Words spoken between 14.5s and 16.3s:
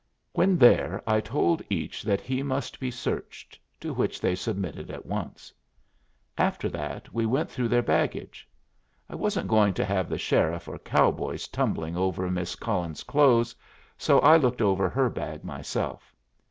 over her bag myself.